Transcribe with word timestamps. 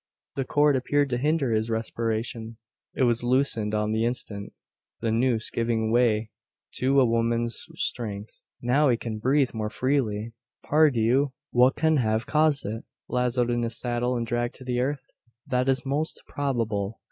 The 0.33 0.45
cord 0.45 0.75
appeared 0.75 1.11
to 1.11 1.19
hinder 1.19 1.51
his 1.53 1.69
respiration. 1.69 2.57
It 2.95 3.03
was 3.03 3.21
loosened 3.23 3.75
on 3.75 3.91
the 3.91 4.03
instant 4.03 4.51
the 4.99 5.11
noose 5.11 5.51
giving 5.51 5.91
way 5.91 6.31
to 6.77 6.99
a 6.99 7.05
Woman's 7.05 7.67
strength. 7.75 8.43
"Now, 8.63 8.89
he 8.89 8.97
can 8.97 9.19
breathe 9.19 9.53
more 9.53 9.69
freely. 9.69 10.33
Pardieu! 10.63 11.33
what 11.51 11.75
can 11.75 11.97
have 11.97 12.25
caused 12.25 12.65
it? 12.65 12.83
Lazoed 13.09 13.51
in 13.51 13.61
his 13.61 13.79
saddle 13.79 14.15
and 14.17 14.25
dragged 14.25 14.55
to 14.55 14.63
the 14.63 14.79
earth? 14.79 15.11
That 15.45 15.69
is 15.69 15.85
most 15.85 16.23
probable. 16.25 16.99